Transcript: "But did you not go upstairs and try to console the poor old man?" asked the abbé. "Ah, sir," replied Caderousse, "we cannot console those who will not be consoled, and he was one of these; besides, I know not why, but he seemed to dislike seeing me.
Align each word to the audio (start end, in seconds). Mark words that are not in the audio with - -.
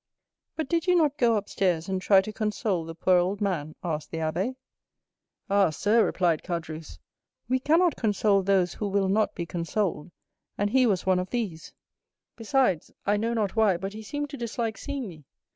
"But 0.55 0.67
did 0.67 0.87
you 0.87 0.95
not 0.95 1.15
go 1.19 1.35
upstairs 1.35 1.87
and 1.87 2.01
try 2.01 2.21
to 2.21 2.33
console 2.33 2.85
the 2.85 2.95
poor 2.95 3.19
old 3.19 3.39
man?" 3.39 3.75
asked 3.83 4.09
the 4.09 4.17
abbé. 4.17 4.55
"Ah, 5.47 5.69
sir," 5.69 6.03
replied 6.03 6.41
Caderousse, 6.41 6.97
"we 7.47 7.59
cannot 7.59 7.95
console 7.97 8.41
those 8.41 8.73
who 8.73 8.87
will 8.87 9.09
not 9.09 9.35
be 9.35 9.45
consoled, 9.45 10.09
and 10.57 10.71
he 10.71 10.87
was 10.87 11.05
one 11.05 11.19
of 11.19 11.29
these; 11.29 11.71
besides, 12.35 12.91
I 13.05 13.15
know 13.17 13.35
not 13.35 13.55
why, 13.55 13.77
but 13.77 13.93
he 13.93 14.01
seemed 14.01 14.31
to 14.31 14.37
dislike 14.37 14.79
seeing 14.79 15.07
me. 15.07 15.23